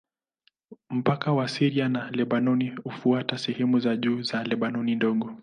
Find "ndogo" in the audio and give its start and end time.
4.95-5.35